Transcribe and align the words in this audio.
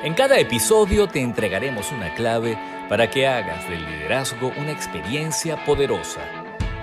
En 0.00 0.14
cada 0.14 0.38
episodio 0.38 1.08
te 1.08 1.20
entregaremos 1.20 1.90
una 1.90 2.14
clave 2.14 2.56
para 2.88 3.10
que 3.10 3.26
hagas 3.26 3.68
del 3.68 3.84
liderazgo 3.84 4.52
una 4.56 4.70
experiencia 4.70 5.64
poderosa. 5.64 6.20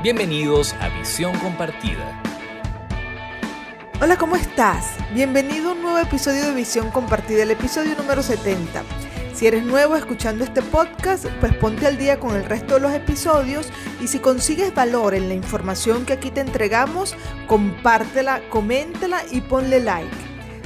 Bienvenidos 0.03 0.73
a 0.81 0.89
Visión 0.89 1.33
Compartida. 1.39 2.21
Hola, 4.01 4.17
¿cómo 4.17 4.35
estás? 4.35 4.97
Bienvenido 5.13 5.69
a 5.69 5.73
un 5.75 5.81
nuevo 5.81 5.97
episodio 5.97 6.43
de 6.43 6.53
Visión 6.53 6.91
Compartida, 6.91 7.43
el 7.43 7.51
episodio 7.51 7.95
número 7.95 8.21
70. 8.21 8.83
Si 9.33 9.47
eres 9.47 9.63
nuevo 9.63 9.95
escuchando 9.95 10.43
este 10.43 10.61
podcast, 10.61 11.25
pues 11.39 11.55
ponte 11.55 11.87
al 11.87 11.97
día 11.97 12.19
con 12.19 12.35
el 12.35 12.43
resto 12.43 12.73
de 12.73 12.81
los 12.81 12.93
episodios 12.93 13.69
y 14.01 14.07
si 14.07 14.19
consigues 14.19 14.73
valor 14.73 15.15
en 15.15 15.29
la 15.29 15.35
información 15.35 16.05
que 16.05 16.11
aquí 16.11 16.31
te 16.31 16.41
entregamos, 16.41 17.15
compártela, 17.47 18.41
coméntela 18.49 19.21
y 19.31 19.39
ponle 19.39 19.79
like. 19.79 20.24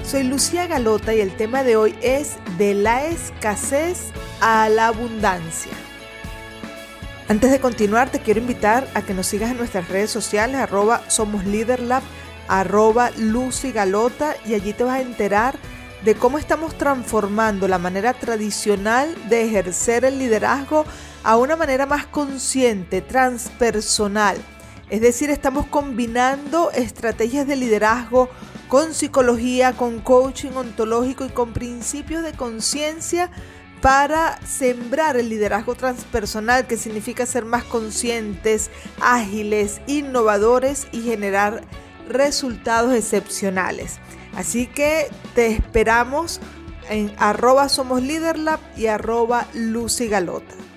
Soy 0.09 0.23
Lucía 0.23 0.65
Galota 0.65 1.13
y 1.13 1.19
el 1.19 1.37
tema 1.37 1.61
de 1.61 1.75
hoy 1.75 1.95
es 2.01 2.37
de 2.57 2.73
la 2.73 3.05
escasez 3.05 4.07
a 4.41 4.67
la 4.67 4.87
abundancia. 4.87 5.71
Antes 7.27 7.51
de 7.51 7.59
continuar, 7.59 8.09
te 8.09 8.19
quiero 8.19 8.39
invitar 8.39 8.87
a 8.95 9.03
que 9.03 9.13
nos 9.13 9.27
sigas 9.27 9.51
en 9.51 9.57
nuestras 9.57 9.87
redes 9.87 10.09
sociales, 10.09 10.55
arroba 10.55 11.03
somos 11.09 11.45
Leaderlab, 11.45 12.01
arroba 12.47 13.11
Lucy 13.19 13.71
Galota, 13.71 14.35
y 14.47 14.55
allí 14.55 14.73
te 14.73 14.83
vas 14.83 14.97
a 14.97 15.01
enterar 15.01 15.59
de 16.03 16.15
cómo 16.15 16.39
estamos 16.39 16.75
transformando 16.75 17.67
la 17.67 17.77
manera 17.77 18.15
tradicional 18.15 19.15
de 19.29 19.43
ejercer 19.43 20.05
el 20.05 20.17
liderazgo 20.17 20.85
a 21.23 21.37
una 21.37 21.55
manera 21.55 21.85
más 21.85 22.07
consciente, 22.07 23.01
transpersonal. 23.01 24.37
Es 24.89 25.01
decir, 25.01 25.29
estamos 25.29 25.67
combinando 25.67 26.71
estrategias 26.71 27.45
de 27.45 27.57
liderazgo 27.57 28.27
con 28.69 28.93
psicología, 28.93 29.73
con 29.73 29.99
coaching 29.99 30.51
ontológico 30.51 31.25
y 31.25 31.29
con 31.29 31.51
principios 31.51 32.23
de 32.23 32.33
conciencia 32.33 33.29
para 33.81 34.39
sembrar 34.45 35.17
el 35.17 35.29
liderazgo 35.29 35.75
transpersonal, 35.75 36.67
que 36.67 36.77
significa 36.77 37.25
ser 37.25 37.45
más 37.45 37.63
conscientes, 37.63 38.69
ágiles, 39.01 39.81
innovadores 39.87 40.87
y 40.91 41.01
generar 41.01 41.63
resultados 42.07 42.93
excepcionales. 42.93 43.97
Así 44.35 44.67
que 44.67 45.07
te 45.33 45.47
esperamos 45.47 46.39
en 46.89 47.11
arroba 47.17 47.69
somos 47.69 48.01
y 48.77 48.87
arroba 48.87 49.47
Lucy 49.53 50.07
Galota. 50.07 50.68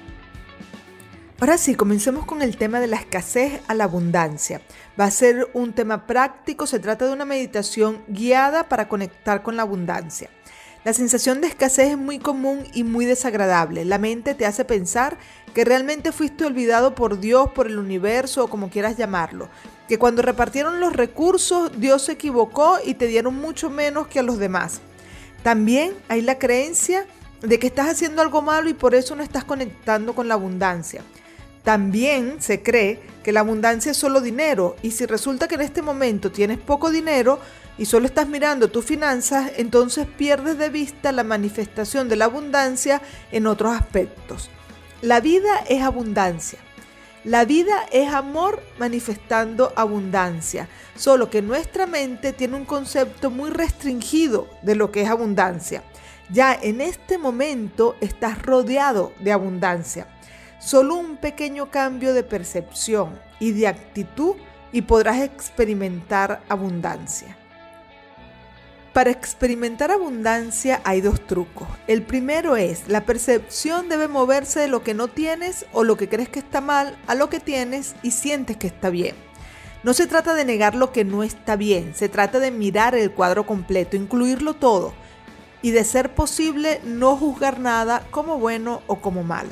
Ahora 1.43 1.59
sí, 1.59 1.75
comencemos 1.75 2.25
con 2.25 2.41
el 2.41 2.57
tema 2.57 2.79
de 2.79 2.87
la 2.87 2.99
escasez 2.99 3.63
a 3.67 3.75
la 3.75 3.83
abundancia. 3.83 4.61
Va 4.99 5.07
a 5.07 5.11
ser 5.11 5.49
un 5.55 5.73
tema 5.73 6.07
práctico, 6.07 6.69
se 6.69 6.79
trata 6.79 7.05
de 7.05 7.13
una 7.13 7.25
meditación 7.25 8.01
guiada 8.07 8.69
para 8.69 8.89
conectar 8.89 9.43
con 9.43 9.57
la 9.57 9.63
abundancia. 9.63 10.31
La 10.85 10.93
sensación 10.93 11.41
de 11.41 11.49
escasez 11.49 11.91
es 11.91 11.99
muy 11.99 12.21
común 12.21 12.63
y 12.75 12.85
muy 12.85 13.07
desagradable. 13.07 13.85
La 13.85 13.99
mente 13.99 14.37
te 14.37 14.47
hace 14.47 14.65
pensar 14.65 15.19
que 15.53 15.65
realmente 15.65 16.13
fuiste 16.13 16.45
olvidado 16.45 16.95
por 16.95 17.19
Dios, 17.19 17.51
por 17.51 17.67
el 17.67 17.81
universo 17.81 18.45
o 18.45 18.49
como 18.49 18.71
quieras 18.71 18.97
llamarlo. 18.97 19.49
Que 19.89 19.99
cuando 19.99 20.23
repartieron 20.23 20.79
los 20.79 20.93
recursos 20.93 21.73
Dios 21.77 22.03
se 22.03 22.13
equivocó 22.13 22.79
y 22.85 22.95
te 22.95 23.09
dieron 23.09 23.35
mucho 23.35 23.69
menos 23.69 24.07
que 24.07 24.21
a 24.21 24.23
los 24.23 24.39
demás. 24.39 24.81
También 25.43 25.93
hay 26.07 26.21
la 26.21 26.39
creencia 26.39 27.05
de 27.41 27.59
que 27.59 27.67
estás 27.67 27.89
haciendo 27.89 28.23
algo 28.23 28.43
malo 28.43 28.69
y 28.69 28.75
por 28.75 28.95
eso 28.95 29.17
no 29.17 29.25
estás 29.25 29.43
conectando 29.43 30.15
con 30.15 30.29
la 30.29 30.35
abundancia. 30.35 31.03
También 31.63 32.41
se 32.41 32.63
cree 32.63 33.01
que 33.23 33.33
la 33.33 33.41
abundancia 33.41 33.93
es 33.93 33.97
solo 33.97 34.21
dinero 34.21 34.77
y 34.83 34.91
si 34.91 35.07
resulta 35.07 35.47
que 35.47 35.55
en 35.55 35.61
este 35.61 35.81
momento 35.81 36.33
tienes 36.33 36.59
poco 36.59 36.91
dinero 36.91 37.39
y 37.79 37.87
solo 37.87 38.07
estás 38.07 38.29
mirando 38.29 38.69
tus 38.69 38.85
finanzas, 38.85 39.53
entonces 39.57 40.07
pierdes 40.07 40.59
de 40.59 40.71
vista 40.71 41.13
la 41.13 41.23
manifestación 41.23 42.09
de 42.09 42.17
la 42.17 42.25
abundancia 42.27 43.01
en 43.31 43.47
otros 43.47 43.75
aspectos. 43.75 44.51
La 45.03 45.21
vida 45.21 45.65
es 45.69 45.83
abundancia. 45.83 46.59
La 47.25 47.45
vida 47.45 47.87
es 47.93 48.13
amor 48.13 48.61
manifestando 48.81 49.73
abundancia, 49.77 50.69
solo 50.97 51.31
que 51.31 51.41
nuestra 51.41 51.87
mente 51.87 52.33
tiene 52.33 52.57
un 52.57 52.65
concepto 52.65 53.31
muy 53.31 53.51
restringido 53.51 54.49
de 54.63 54.75
lo 54.75 54.91
que 54.91 55.03
es 55.03 55.09
abundancia. 55.09 55.85
Ya 56.31 56.53
en 56.53 56.81
este 56.81 57.19
momento 57.19 57.95
estás 58.01 58.43
rodeado 58.43 59.13
de 59.21 59.31
abundancia. 59.31 60.09
Solo 60.65 60.95
un 60.95 61.17
pequeño 61.17 61.73
cambio 61.73 62.15
de 62.15 62.23
percepción 62.23 63.19
y 63.41 63.51
de 63.51 63.67
actitud 63.67 64.37
y 64.71 64.83
podrás 64.83 65.21
experimentar 65.21 66.41
abundancia. 66.49 67.37
Para 68.93 69.11
experimentar 69.11 69.91
abundancia 69.91 70.81
hay 70.85 71.01
dos 71.01 71.27
trucos. 71.27 71.67
El 71.89 72.03
primero 72.03 72.57
es, 72.57 72.87
la 72.87 73.05
percepción 73.05 73.89
debe 73.89 74.07
moverse 74.07 74.61
de 74.61 74.69
lo 74.69 74.85
que 74.85 74.95
no 74.95 75.09
tienes 75.09 75.67
o 75.73 75.83
lo 75.83 75.97
que 75.97 76.09
crees 76.09 76.29
que 76.29 76.39
está 76.39 76.61
mal 76.61 76.97
a 77.09 77.17
lo 77.17 77.29
que 77.29 77.41
tienes 77.41 77.97
y 78.05 78.13
sientes 78.13 78.57
que 78.57 78.69
está 78.69 78.89
bien. 78.89 79.17
No 79.83 79.95
se 79.95 80.07
trata 80.07 80.33
de 80.33 80.45
negar 80.45 80.77
lo 80.77 80.93
que 80.93 81.05
no 81.05 81.25
está 81.25 81.57
bien, 81.57 81.93
se 81.97 82.09
trata 82.09 82.39
de 82.39 82.53
mirar 82.53 82.95
el 82.95 83.11
cuadro 83.11 83.47
completo, 83.47 83.97
incluirlo 83.97 84.55
todo 84.55 84.95
y 85.61 85.73
de 85.73 85.83
ser 85.83 86.15
posible 86.15 86.81
no 86.85 87.17
juzgar 87.17 87.59
nada 87.59 88.07
como 88.13 88.39
bueno 88.39 88.83
o 88.87 89.01
como 89.01 89.25
malo. 89.25 89.51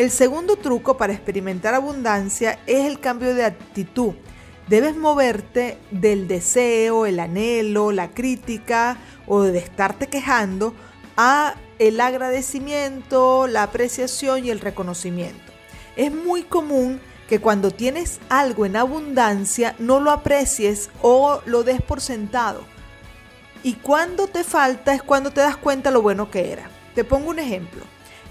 El 0.00 0.10
segundo 0.10 0.56
truco 0.56 0.96
para 0.96 1.12
experimentar 1.12 1.74
abundancia 1.74 2.58
es 2.66 2.86
el 2.86 3.00
cambio 3.00 3.34
de 3.34 3.44
actitud. 3.44 4.14
Debes 4.66 4.96
moverte 4.96 5.76
del 5.90 6.26
deseo, 6.26 7.04
el 7.04 7.20
anhelo, 7.20 7.92
la 7.92 8.08
crítica 8.08 8.96
o 9.26 9.42
de 9.42 9.58
estarte 9.58 10.06
quejando 10.06 10.74
a 11.18 11.54
el 11.78 12.00
agradecimiento, 12.00 13.46
la 13.46 13.62
apreciación 13.64 14.46
y 14.46 14.48
el 14.48 14.60
reconocimiento. 14.60 15.52
Es 15.96 16.10
muy 16.10 16.44
común 16.44 16.98
que 17.28 17.38
cuando 17.38 17.70
tienes 17.70 18.20
algo 18.30 18.64
en 18.64 18.76
abundancia 18.76 19.74
no 19.78 20.00
lo 20.00 20.12
aprecies 20.12 20.88
o 21.02 21.42
lo 21.44 21.62
des 21.62 21.82
por 21.82 22.00
sentado. 22.00 22.62
Y 23.62 23.74
cuando 23.74 24.28
te 24.28 24.44
falta 24.44 24.94
es 24.94 25.02
cuando 25.02 25.30
te 25.30 25.42
das 25.42 25.58
cuenta 25.58 25.90
lo 25.90 26.00
bueno 26.00 26.30
que 26.30 26.52
era. 26.52 26.70
Te 26.94 27.04
pongo 27.04 27.28
un 27.28 27.38
ejemplo. 27.38 27.82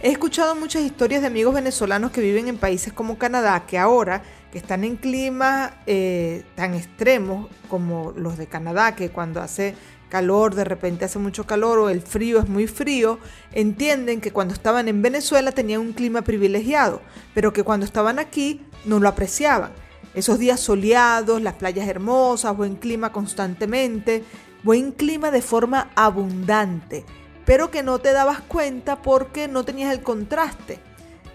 He 0.01 0.11
escuchado 0.11 0.55
muchas 0.55 0.83
historias 0.83 1.19
de 1.19 1.27
amigos 1.27 1.53
venezolanos 1.53 2.11
que 2.11 2.21
viven 2.21 2.47
en 2.47 2.57
países 2.57 2.93
como 2.93 3.17
Canadá, 3.17 3.65
que 3.67 3.77
ahora 3.77 4.23
que 4.49 4.57
están 4.57 4.85
en 4.85 4.95
climas 4.95 5.73
eh, 5.87 6.45
tan 6.55 6.73
extremos 6.73 7.49
como 7.67 8.13
los 8.15 8.37
de 8.37 8.47
Canadá, 8.47 8.95
que 8.95 9.09
cuando 9.09 9.41
hace 9.41 9.75
calor, 10.07 10.55
de 10.55 10.63
repente 10.63 11.03
hace 11.03 11.19
mucho 11.19 11.45
calor 11.45 11.79
o 11.79 11.89
el 11.89 12.01
frío 12.01 12.39
es 12.39 12.47
muy 12.47 12.65
frío, 12.65 13.19
entienden 13.51 14.21
que 14.21 14.31
cuando 14.31 14.53
estaban 14.53 14.87
en 14.87 15.01
Venezuela 15.01 15.51
tenían 15.51 15.81
un 15.81 15.91
clima 15.91 16.21
privilegiado, 16.21 17.01
pero 17.33 17.51
que 17.51 17.63
cuando 17.63 17.85
estaban 17.85 18.19
aquí 18.19 18.61
no 18.85 19.01
lo 19.01 19.09
apreciaban. 19.09 19.71
Esos 20.13 20.39
días 20.39 20.61
soleados, 20.61 21.41
las 21.41 21.55
playas 21.55 21.89
hermosas, 21.89 22.55
buen 22.55 22.77
clima 22.77 23.11
constantemente, 23.11 24.23
buen 24.63 24.93
clima 24.93 25.29
de 25.29 25.41
forma 25.41 25.89
abundante 25.93 27.03
pero 27.49 27.71
que 27.71 27.81
no 27.81 27.97
te 27.97 28.13
dabas 28.13 28.41
cuenta 28.41 29.01
porque 29.01 29.47
no 29.47 29.65
tenías 29.65 29.91
el 29.91 30.03
contraste. 30.03 30.79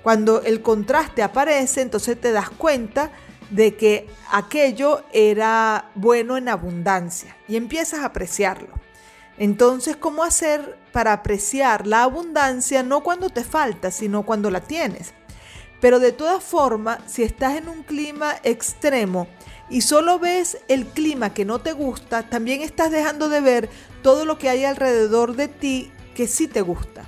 Cuando 0.05 0.43
el 0.43 0.63
contraste 0.63 1.25
aparece, 1.25 1.81
entonces 1.81 2.21
te 2.21 2.31
das 2.31 2.51
cuenta 2.51 3.11
de 3.51 3.75
que 3.75 4.07
aquello 4.31 5.03
era 5.13 5.91
bueno 5.97 6.37
en 6.37 6.49
abundancia 6.49 7.37
y 7.49 7.57
empiezas 7.57 7.99
a 7.99 8.05
apreciarlo. 8.05 8.69
Entonces, 9.39 9.97
¿cómo 9.97 10.23
hacer 10.23 10.79
para 10.93 11.13
apreciar 11.13 11.85
la 11.85 12.05
abundancia 12.05 12.85
no 12.85 13.03
cuando 13.03 13.29
te 13.29 13.43
falta, 13.43 13.91
sino 13.91 14.23
cuando 14.25 14.53
la 14.53 14.61
tienes? 14.61 15.15
Pero 15.81 15.99
de 15.99 16.13
todas 16.13 16.45
formas, 16.45 17.01
si 17.09 17.25
estás 17.25 17.57
en 17.57 17.69
un 17.69 17.83
clima 17.83 18.37
extremo 18.45 19.27
y 19.69 19.81
solo 19.81 20.21
ves 20.21 20.59
el 20.69 20.87
clima 20.87 21.35
que 21.35 21.45
no 21.45 21.59
te 21.59 21.73
gusta, 21.73 22.23
también 22.23 22.63
estás 22.63 22.93
dejando 22.93 23.29
de 23.29 23.41
ver 23.41 23.69
todo 24.05 24.25
lo 24.25 24.39
que 24.39 24.49
hay 24.49 24.65
alrededor 24.65 25.35
de 25.35 25.49
ti 25.49 25.91
que 26.15 26.27
sí 26.27 26.49
te 26.49 26.61
gusta. 26.61 27.05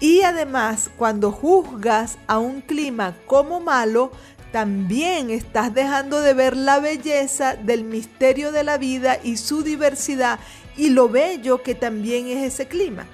Y 0.00 0.22
además, 0.22 0.90
cuando 0.96 1.32
juzgas 1.32 2.18
a 2.26 2.38
un 2.38 2.60
clima 2.60 3.16
como 3.26 3.60
malo, 3.60 4.12
también 4.52 5.30
estás 5.30 5.74
dejando 5.74 6.20
de 6.20 6.34
ver 6.34 6.56
la 6.56 6.78
belleza 6.78 7.56
del 7.56 7.84
misterio 7.84 8.52
de 8.52 8.64
la 8.64 8.78
vida 8.78 9.18
y 9.22 9.36
su 9.36 9.62
diversidad 9.62 10.38
y 10.76 10.90
lo 10.90 11.08
bello 11.08 11.62
que 11.62 11.74
también 11.74 12.28
es 12.28 12.54
ese 12.54 12.66
clima. 12.66 13.06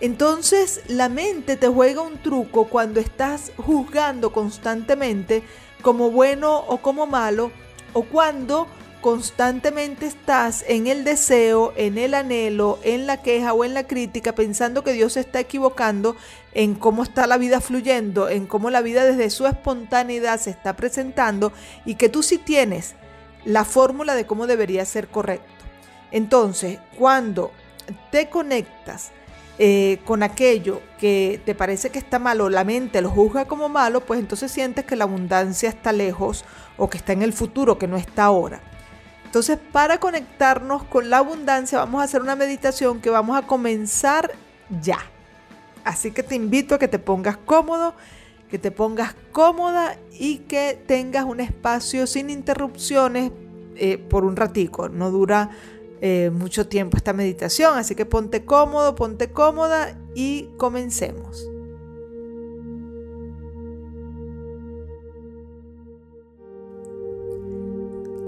Entonces 0.00 0.82
la 0.88 1.08
mente 1.08 1.56
te 1.56 1.68
juega 1.68 2.02
un 2.02 2.18
truco 2.18 2.68
cuando 2.68 3.00
estás 3.00 3.52
juzgando 3.56 4.32
constantemente 4.32 5.42
como 5.80 6.10
bueno 6.10 6.58
o 6.58 6.78
como 6.78 7.06
malo 7.06 7.50
o 7.94 8.02
cuando 8.02 8.66
constantemente 9.06 10.04
estás 10.04 10.64
en 10.66 10.88
el 10.88 11.04
deseo, 11.04 11.72
en 11.76 11.96
el 11.96 12.12
anhelo, 12.12 12.80
en 12.82 13.06
la 13.06 13.22
queja 13.22 13.52
o 13.52 13.64
en 13.64 13.72
la 13.72 13.86
crítica, 13.86 14.34
pensando 14.34 14.82
que 14.82 14.94
Dios 14.94 15.12
se 15.12 15.20
está 15.20 15.38
equivocando 15.38 16.16
en 16.54 16.74
cómo 16.74 17.04
está 17.04 17.28
la 17.28 17.38
vida 17.38 17.60
fluyendo, 17.60 18.28
en 18.28 18.46
cómo 18.46 18.68
la 18.68 18.80
vida 18.80 19.04
desde 19.04 19.30
su 19.30 19.46
espontaneidad 19.46 20.40
se 20.40 20.50
está 20.50 20.74
presentando 20.74 21.52
y 21.84 21.94
que 21.94 22.08
tú 22.08 22.24
sí 22.24 22.36
tienes 22.36 22.96
la 23.44 23.64
fórmula 23.64 24.16
de 24.16 24.26
cómo 24.26 24.48
debería 24.48 24.84
ser 24.84 25.06
correcto. 25.06 25.54
Entonces, 26.10 26.80
cuando 26.98 27.52
te 28.10 28.28
conectas 28.28 29.12
eh, 29.60 30.00
con 30.04 30.24
aquello 30.24 30.82
que 30.98 31.40
te 31.44 31.54
parece 31.54 31.90
que 31.90 32.00
está 32.00 32.18
malo, 32.18 32.50
la 32.50 32.64
mente 32.64 33.00
lo 33.02 33.10
juzga 33.10 33.44
como 33.44 33.68
malo, 33.68 34.00
pues 34.00 34.18
entonces 34.18 34.50
sientes 34.50 34.84
que 34.84 34.96
la 34.96 35.04
abundancia 35.04 35.68
está 35.68 35.92
lejos 35.92 36.44
o 36.76 36.90
que 36.90 36.98
está 36.98 37.12
en 37.12 37.22
el 37.22 37.32
futuro, 37.32 37.78
que 37.78 37.86
no 37.86 37.96
está 37.96 38.24
ahora. 38.24 38.60
Entonces, 39.36 39.58
para 39.70 40.00
conectarnos 40.00 40.84
con 40.84 41.10
la 41.10 41.18
abundancia, 41.18 41.76
vamos 41.76 42.00
a 42.00 42.04
hacer 42.04 42.22
una 42.22 42.34
meditación 42.36 43.02
que 43.02 43.10
vamos 43.10 43.36
a 43.36 43.42
comenzar 43.46 44.32
ya. 44.80 44.96
Así 45.84 46.10
que 46.10 46.22
te 46.22 46.34
invito 46.34 46.74
a 46.74 46.78
que 46.78 46.88
te 46.88 46.98
pongas 46.98 47.36
cómodo, 47.36 47.92
que 48.48 48.58
te 48.58 48.70
pongas 48.70 49.14
cómoda 49.32 49.98
y 50.10 50.38
que 50.38 50.82
tengas 50.86 51.26
un 51.26 51.40
espacio 51.40 52.06
sin 52.06 52.30
interrupciones 52.30 53.30
eh, 53.74 53.98
por 53.98 54.24
un 54.24 54.36
ratico. 54.36 54.88
No 54.88 55.10
dura 55.10 55.50
eh, 56.00 56.30
mucho 56.32 56.66
tiempo 56.66 56.96
esta 56.96 57.12
meditación, 57.12 57.76
así 57.76 57.94
que 57.94 58.06
ponte 58.06 58.46
cómodo, 58.46 58.94
ponte 58.94 59.28
cómoda 59.32 59.98
y 60.14 60.48
comencemos. 60.56 61.46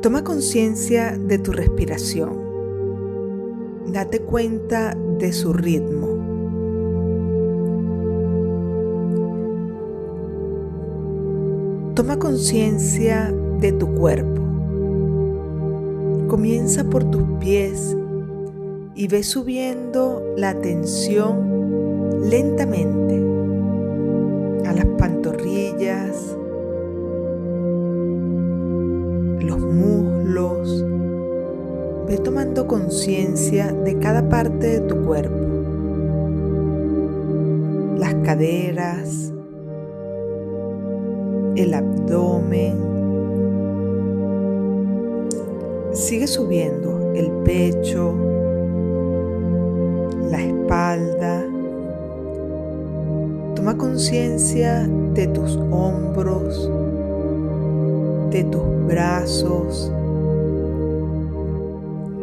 Toma 0.02 0.22
conciencia 0.22 1.18
de 1.18 1.38
tu 1.38 1.50
respiración. 1.50 2.38
Date 3.92 4.20
cuenta 4.20 4.96
de 5.18 5.32
su 5.32 5.52
ritmo. 5.52 6.06
Toma 11.94 12.16
conciencia 12.20 13.34
de 13.60 13.72
tu 13.72 13.92
cuerpo. 13.96 14.40
Comienza 16.28 16.84
por 16.84 17.02
tus 17.10 17.24
pies 17.40 17.96
y 18.94 19.08
ve 19.08 19.24
subiendo 19.24 20.22
la 20.36 20.60
tensión 20.60 22.20
lentamente 22.30 23.16
a 24.64 24.72
las 24.74 24.84
pantorrillas, 24.96 25.17
conciencia 32.66 33.72
de 33.72 33.98
cada 33.98 34.28
parte 34.28 34.66
de 34.66 34.80
tu 34.80 35.04
cuerpo. 35.04 35.36
Las 37.98 38.14
caderas, 38.24 39.32
el 41.56 41.74
abdomen, 41.74 42.88
Sigue 45.98 46.28
subiendo 46.28 47.12
el 47.14 47.28
pecho, 47.44 48.14
la 50.30 50.40
espalda. 50.40 51.44
Toma 53.56 53.76
conciencia 53.76 54.86
de 55.14 55.26
tus 55.26 55.56
hombros, 55.72 56.70
de 58.30 58.44
tus 58.44 58.86
brazos, 58.86 59.90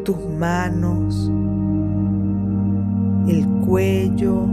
tus 0.05 0.23
manos, 0.37 1.29
el 3.27 3.45
cuello 3.65 4.45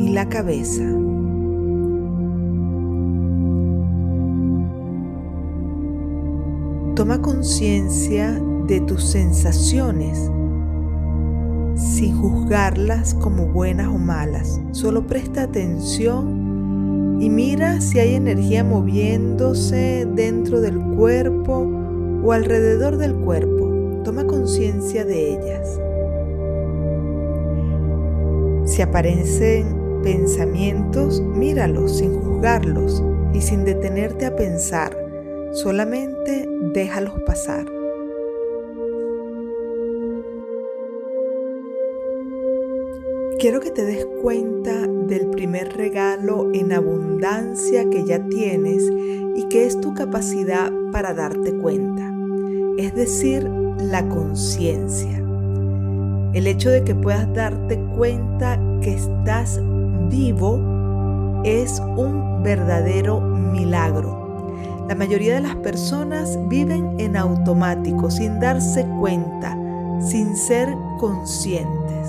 y 0.00 0.08
la 0.10 0.28
cabeza. 0.28 0.82
Toma 6.96 7.22
conciencia 7.22 8.42
de 8.66 8.80
tus 8.80 9.04
sensaciones 9.04 10.30
sin 11.76 12.16
juzgarlas 12.16 13.14
como 13.14 13.46
buenas 13.46 13.86
o 13.86 13.98
malas. 13.98 14.60
Solo 14.72 15.06
presta 15.06 15.44
atención 15.44 17.18
y 17.20 17.30
mira 17.30 17.80
si 17.80 18.00
hay 18.00 18.14
energía 18.14 18.64
moviéndose 18.64 20.08
dentro 20.12 20.60
del 20.60 20.76
cuerpo 20.96 21.77
o 22.22 22.32
alrededor 22.32 22.96
del 22.96 23.14
cuerpo. 23.14 24.02
Toma 24.04 24.26
conciencia 24.26 25.04
de 25.04 25.32
ellas. 25.34 25.80
Si 28.64 28.82
aparecen 28.82 30.02
pensamientos, 30.02 31.20
míralos 31.20 31.98
sin 31.98 32.20
juzgarlos 32.20 33.02
y 33.32 33.40
sin 33.40 33.64
detenerte 33.64 34.26
a 34.26 34.36
pensar. 34.36 34.96
Solamente 35.52 36.46
déjalos 36.74 37.14
pasar. 37.26 37.66
Quiero 43.38 43.60
que 43.60 43.70
te 43.70 43.84
des 43.84 44.04
cuenta 44.20 44.86
del 44.88 45.30
primer 45.30 45.76
regalo 45.76 46.50
en 46.52 46.72
abundancia 46.72 47.88
que 47.88 48.04
ya 48.04 48.26
tienes 48.26 48.82
y 49.36 49.48
que 49.48 49.64
es 49.64 49.80
tu 49.80 49.94
capacidad 49.94 50.72
para 50.90 51.14
darte 51.14 51.56
cuenta, 51.56 52.07
es 52.78 52.94
decir, 52.94 53.42
la 53.78 54.08
conciencia. 54.08 55.18
El 56.32 56.46
hecho 56.46 56.70
de 56.70 56.82
que 56.84 56.94
puedas 56.94 57.30
darte 57.34 57.78
cuenta 57.94 58.58
que 58.80 58.94
estás 58.94 59.60
vivo 60.08 61.42
es 61.44 61.78
un 61.96 62.42
verdadero 62.42 63.20
milagro 63.20 64.18
la 64.88 64.94
mayoría 64.94 65.34
de 65.34 65.42
las 65.42 65.56
personas 65.56 66.38
viven 66.48 66.98
en 66.98 67.14
automático, 67.14 68.10
sin 68.10 68.40
darse 68.40 68.86
cuenta, 68.98 69.54
sin 70.00 70.34
ser 70.34 70.66
conscientes. 70.98 72.08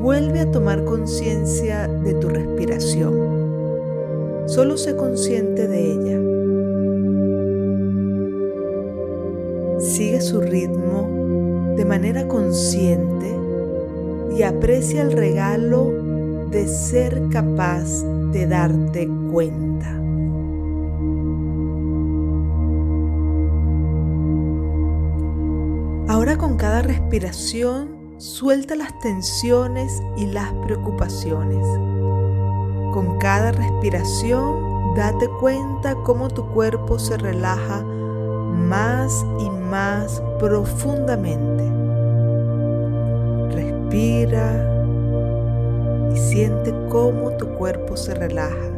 Vuelve 0.00 0.40
a 0.40 0.50
tomar 0.50 0.84
conciencia 0.84 1.86
de 1.86 2.14
tu 2.14 2.30
respiración. 2.30 3.14
Solo 4.46 4.76
sé 4.76 4.96
consciente 4.96 5.68
de 5.68 5.92
ella. 5.92 6.39
Sigue 10.00 10.22
su 10.22 10.40
ritmo 10.40 11.74
de 11.76 11.84
manera 11.84 12.26
consciente 12.26 13.36
y 14.34 14.42
aprecia 14.42 15.02
el 15.02 15.12
regalo 15.12 15.92
de 16.48 16.66
ser 16.66 17.28
capaz 17.30 18.02
de 18.32 18.46
darte 18.46 19.06
cuenta. 19.30 19.90
Ahora 26.08 26.38
con 26.38 26.56
cada 26.56 26.80
respiración 26.80 28.14
suelta 28.16 28.76
las 28.76 28.98
tensiones 29.00 30.02
y 30.16 30.28
las 30.28 30.50
preocupaciones. 30.64 31.62
Con 32.94 33.18
cada 33.18 33.52
respiración 33.52 34.94
date 34.96 35.28
cuenta 35.40 35.94
cómo 36.06 36.30
tu 36.30 36.46
cuerpo 36.54 36.98
se 36.98 37.18
relaja 37.18 37.84
más 38.50 39.24
y 39.38 39.50
más 39.50 40.22
profundamente. 40.38 41.64
Respira 43.54 44.66
y 46.12 46.16
siente 46.16 46.74
cómo 46.88 47.30
tu 47.32 47.48
cuerpo 47.54 47.96
se 47.96 48.14
relaja. 48.14 48.70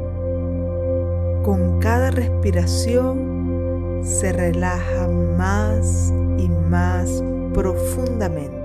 Con 1.42 1.80
cada 1.80 2.10
respiración 2.10 4.00
se 4.04 4.32
relaja 4.32 5.08
más 5.08 6.12
y 6.38 6.48
más 6.48 7.22
profundamente. 7.52 8.60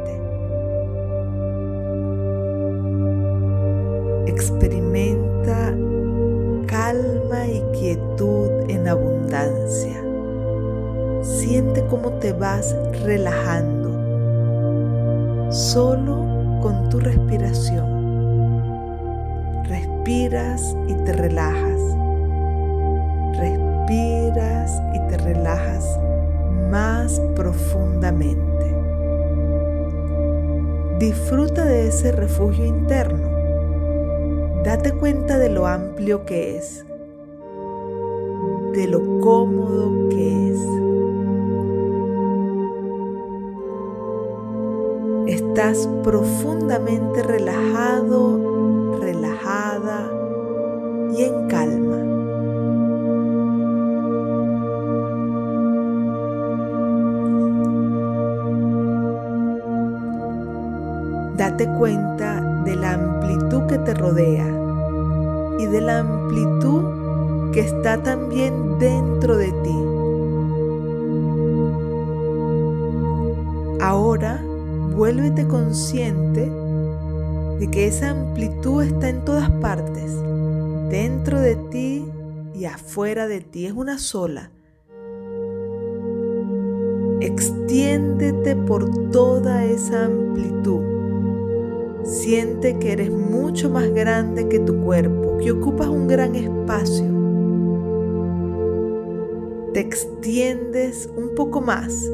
Experimenta 4.27 5.75
calma 6.67 7.47
y 7.47 7.61
quietud 7.77 8.69
en 8.69 8.87
abundancia. 8.87 10.06
Siente 11.27 11.85
cómo 11.89 12.11
te 12.13 12.31
vas 12.31 12.73
relajando 13.03 13.91
solo 15.51 16.59
con 16.61 16.87
tu 16.89 16.99
respiración. 17.01 17.85
Respiras 19.65 20.75
y 20.87 20.93
te 21.03 21.11
relajas. 21.11 21.81
Respiras 23.37 24.81
y 24.93 24.99
te 25.09 25.17
relajas 25.17 25.99
más 26.71 27.19
profundamente. 27.35 28.73
Disfruta 30.97 31.65
de 31.65 31.89
ese 31.89 32.13
refugio 32.13 32.65
interno. 32.65 33.29
Date 34.63 34.93
cuenta 34.93 35.37
de 35.37 35.49
lo 35.49 35.67
amplio 35.67 36.25
que 36.25 36.57
es, 36.57 36.85
de 38.73 38.87
lo 38.87 39.19
cómodo 39.19 40.09
que 40.09 40.51
es. 40.51 40.76
Estás 45.57 45.89
profundamente 46.03 47.23
relajado, 47.23 48.99
relajada 48.99 50.07
y 51.11 51.23
en 51.23 51.47
calma. 51.47 51.97
Date 61.37 61.67
cuenta 61.79 62.39
de 62.63 62.75
la 62.75 62.93
amplitud 62.93 63.63
que 63.65 63.79
te 63.79 63.95
rodea 63.95 64.45
y 65.57 65.65
de 65.65 65.81
la 65.81 66.01
amplitud 66.01 67.51
que 67.51 67.61
está 67.61 67.97
también 68.03 68.77
dentro 68.77 69.35
de 69.35 69.51
ti. 69.63 69.75
Ahora 73.81 74.46
vuélvete 74.97 75.47
consciente 75.47 76.51
de 77.59 77.69
que 77.69 77.85
esa 77.85 78.09
amplitud 78.09 78.81
está 78.81 79.09
en 79.09 79.23
todas 79.23 79.51
partes, 79.51 80.11
dentro 80.89 81.39
de 81.39 81.55
ti 81.55 82.03
y 82.55 82.65
afuera 82.65 83.27
de 83.27 83.41
ti, 83.41 83.67
es 83.67 83.73
una 83.73 83.99
sola. 83.99 84.49
Extiéndete 87.21 88.55
por 88.55 89.11
toda 89.11 89.65
esa 89.65 90.05
amplitud. 90.05 90.81
Siente 92.03 92.79
que 92.79 92.93
eres 92.93 93.11
mucho 93.11 93.69
más 93.69 93.87
grande 93.91 94.49
que 94.49 94.59
tu 94.59 94.81
cuerpo, 94.81 95.37
que 95.37 95.51
ocupas 95.51 95.89
un 95.89 96.07
gran 96.07 96.33
espacio. 96.33 97.05
Te 99.73 99.79
extiendes 99.79 101.07
un 101.15 101.35
poco 101.35 101.61
más 101.61 102.09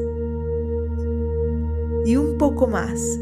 y 2.04 2.16
un 2.16 2.38
poco 2.38 2.66
más 2.66 3.18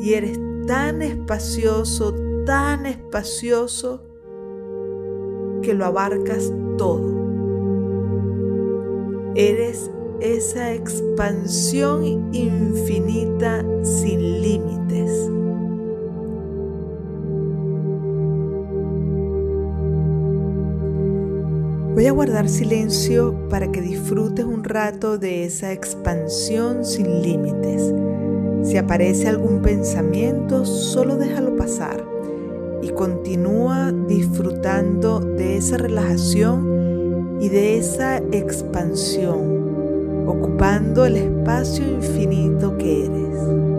y 0.00 0.14
eres 0.14 0.38
tan 0.66 1.02
espacioso, 1.02 2.14
tan 2.44 2.86
espacioso 2.86 4.02
que 5.62 5.74
lo 5.74 5.86
abarcas 5.86 6.52
todo. 6.76 7.22
Eres 9.34 9.90
esa 10.20 10.72
expansión 10.72 12.32
infinita 12.32 13.64
sin 13.82 14.42
límites. 14.42 15.30
Voy 21.94 22.06
a 22.06 22.12
guardar 22.12 22.48
silencio 22.48 23.48
para 23.48 23.70
que 23.70 23.80
disfrutes 23.80 24.44
un 24.44 24.64
rato 24.64 25.18
de 25.18 25.44
esa 25.44 25.72
expansión 25.72 26.84
sin 26.84 27.22
límites. 27.22 27.92
Si 28.62 28.76
aparece 28.76 29.28
algún 29.28 29.62
pensamiento, 29.62 30.64
solo 30.64 31.16
déjalo 31.16 31.56
pasar 31.56 32.04
y 32.82 32.90
continúa 32.90 33.92
disfrutando 33.92 35.20
de 35.20 35.56
esa 35.56 35.76
relajación 35.76 37.38
y 37.40 37.48
de 37.48 37.78
esa 37.78 38.18
expansión, 38.18 40.26
ocupando 40.26 41.04
el 41.04 41.16
espacio 41.16 41.88
infinito 41.88 42.76
que 42.78 43.06
eres. 43.06 43.71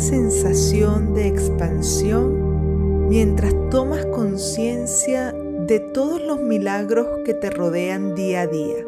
Sensación 0.00 1.14
de 1.14 1.28
expansión 1.28 3.08
mientras 3.08 3.54
tomas 3.70 4.04
conciencia 4.06 5.32
de 5.32 5.80
todos 5.80 6.22
los 6.22 6.40
milagros 6.40 7.06
que 7.24 7.34
te 7.34 7.50
rodean 7.50 8.14
día 8.14 8.42
a 8.42 8.46
día. 8.46 8.84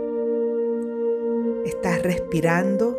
Estás 1.65 2.03
respirando, 2.03 2.99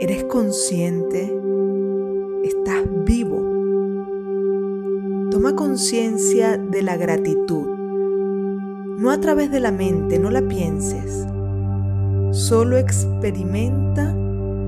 eres 0.00 0.24
consciente, 0.24 1.32
estás 2.44 2.84
vivo. 3.04 3.36
Toma 5.30 5.54
conciencia 5.54 6.56
de 6.56 6.82
la 6.82 6.96
gratitud, 6.96 7.68
no 8.98 9.10
a 9.10 9.20
través 9.20 9.50
de 9.50 9.60
la 9.60 9.70
mente, 9.70 10.18
no 10.18 10.30
la 10.30 10.42
pienses. 10.42 11.26
Solo 12.30 12.76
experimenta 12.78 14.14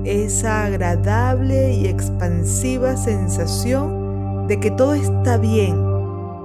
esa 0.03 0.65
agradable 0.65 1.73
y 1.73 1.87
expansiva 1.87 2.97
sensación 2.97 4.47
de 4.47 4.59
que 4.59 4.71
todo 4.71 4.93
está 4.93 5.37
bien 5.37 5.75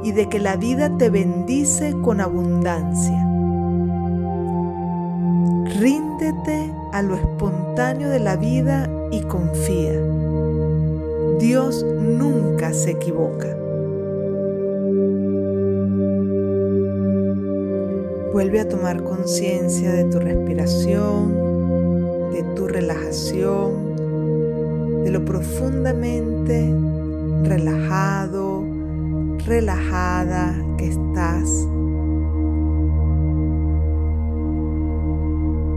y 0.02 0.12
de 0.12 0.28
que 0.28 0.38
la 0.38 0.56
vida 0.56 0.96
te 0.98 1.10
bendice 1.10 1.92
con 2.02 2.20
abundancia. 2.20 3.22
Ríndete 5.80 6.72
a 6.92 7.02
lo 7.02 7.16
espontáneo 7.16 8.08
de 8.08 8.20
la 8.20 8.36
vida 8.36 8.88
y 9.10 9.22
confía. 9.22 9.92
Dios 11.38 11.84
nunca 12.00 12.72
se 12.72 12.92
equivoca. 12.92 13.48
Vuelve 18.32 18.60
a 18.60 18.68
tomar 18.68 19.02
conciencia 19.02 19.92
de 19.92 20.04
tu 20.04 20.18
respiración 20.18 21.45
de 22.36 22.42
tu 22.54 22.68
relajación, 22.68 23.96
de 25.04 25.10
lo 25.10 25.24
profundamente 25.24 26.70
relajado, 27.44 28.62
relajada 29.46 30.54
que 30.76 30.88
estás. 30.88 31.66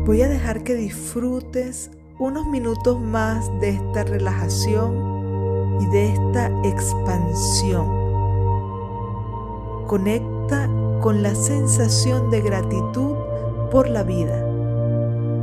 Voy 0.05 0.21
a 0.21 0.27
dejar 0.27 0.63
que 0.63 0.75
disfrutes 0.75 1.91
unos 2.17 2.45
minutos 2.47 2.99
más 2.99 3.49
de 3.61 3.69
esta 3.69 4.03
relajación 4.03 5.77
y 5.79 5.85
de 5.85 6.11
esta 6.11 6.51
expansión. 6.65 7.87
Conecta 9.87 10.69
con 10.99 11.23
la 11.23 11.33
sensación 11.35 12.29
de 12.29 12.41
gratitud 12.41 13.15
por 13.71 13.87
la 13.87 14.03
vida 14.03 14.45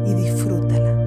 y 0.04 0.12
disfrútala. 0.12 1.05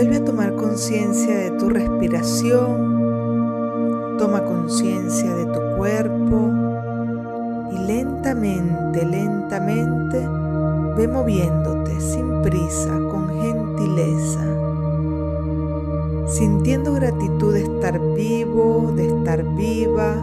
Vuelve 0.00 0.18
a 0.18 0.24
tomar 0.24 0.54
conciencia 0.54 1.36
de 1.36 1.50
tu 1.58 1.68
respiración, 1.68 4.16
toma 4.16 4.44
conciencia 4.44 5.34
de 5.34 5.46
tu 5.46 5.58
cuerpo 5.76 6.52
y 7.72 7.78
lentamente, 7.84 9.04
lentamente 9.04 10.18
ve 10.96 11.08
moviéndote 11.08 12.00
sin 12.00 12.42
prisa, 12.42 12.96
con 13.10 13.28
gentileza, 13.42 14.44
sintiendo 16.28 16.92
gratitud 16.92 17.54
de 17.54 17.62
estar 17.62 17.98
vivo, 18.14 18.92
de 18.94 19.08
estar 19.08 19.42
viva, 19.56 20.14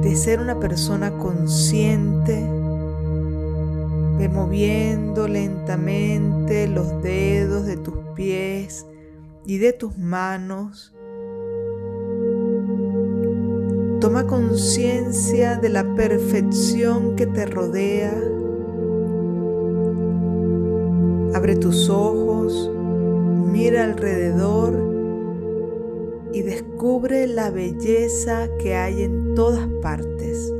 de 0.00 0.16
ser 0.16 0.40
una 0.40 0.58
persona 0.58 1.10
consciente 1.18 2.57
Ve 4.18 4.28
moviendo 4.28 5.28
lentamente 5.28 6.66
los 6.66 7.00
dedos 7.02 7.66
de 7.66 7.76
tus 7.76 7.94
pies 8.16 8.84
y 9.46 9.58
de 9.58 9.72
tus 9.72 9.96
manos. 9.96 10.92
Toma 14.00 14.26
conciencia 14.26 15.56
de 15.56 15.68
la 15.68 15.94
perfección 15.94 17.14
que 17.14 17.26
te 17.26 17.46
rodea. 17.46 18.12
Abre 21.34 21.54
tus 21.54 21.88
ojos, 21.88 22.70
mira 22.74 23.84
alrededor 23.84 24.74
y 26.32 26.42
descubre 26.42 27.28
la 27.28 27.50
belleza 27.50 28.48
que 28.58 28.74
hay 28.74 29.02
en 29.02 29.36
todas 29.36 29.68
partes. 29.80 30.52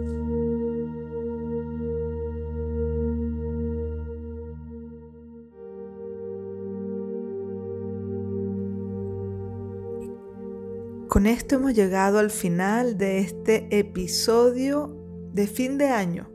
Con 11.19 11.27
esto 11.27 11.57
hemos 11.57 11.75
llegado 11.75 12.21
al 12.21 12.31
final 12.31 12.97
de 12.97 13.19
este 13.19 13.67
episodio 13.77 14.95
de 15.33 15.49
fin 15.49 15.77
de 15.77 15.89
año, 15.89 16.31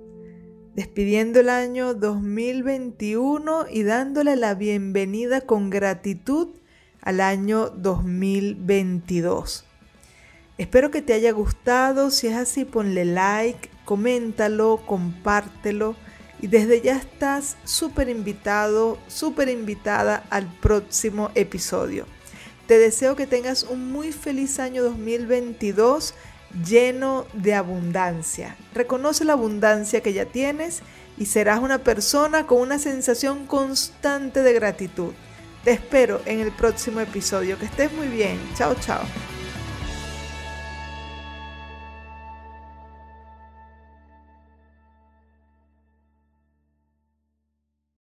despidiendo 0.75 1.40
el 1.40 1.48
año 1.48 1.94
2021 1.94 3.68
y 3.72 3.84
dándole 3.84 4.36
la 4.36 4.56
bienvenida 4.56 5.40
con 5.40 5.70
gratitud 5.70 6.50
al 7.00 7.22
año 7.22 7.70
2022. 7.70 9.63
Espero 10.58 10.92
que 10.92 11.02
te 11.02 11.13
haya 11.13 11.32
gustado, 11.32 12.12
si 12.12 12.28
es 12.28 12.36
así 12.36 12.66
ponle 12.66 13.06
like, 13.06 13.70
coméntalo, 13.86 14.82
compártelo 14.86 15.96
y 16.42 16.48
desde 16.48 16.82
ya 16.82 16.98
estás 16.98 17.56
súper 17.63 18.10
invitado, 18.10 18.98
súper 19.08 19.48
invitada 19.48 20.25
al 20.30 20.54
próximo 20.60 21.32
episodio. 21.36 22.06
Te 22.67 22.77
deseo 22.77 23.15
que 23.15 23.27
tengas 23.27 23.63
un 23.63 23.91
muy 23.91 24.12
feliz 24.12 24.60
año 24.60 24.84
2022 24.84 26.13
lleno 26.65 27.25
de 27.34 27.55
abundancia. 27.55 28.55
Reconoce 28.74 29.25
la 29.25 29.34
abundancia 29.34 30.01
que 30.01 30.13
ya 30.13 30.25
tienes 30.25 30.82
y 31.17 31.25
serás 31.25 31.60
una 31.60 31.79
persona 31.79 32.48
con 32.48 32.60
una 32.60 32.79
sensación 32.79 33.48
constante 33.48 34.43
de 34.43 34.53
gratitud. 34.53 35.13
Te 35.63 35.72
espero 35.72 36.22
en 36.25 36.39
el 36.39 36.51
próximo 36.51 37.00
episodio. 37.00 37.58
Que 37.58 37.65
estés 37.65 37.91
muy 37.93 38.08
bien. 38.08 38.39
Chao, 38.55 38.75
chao. 38.75 39.03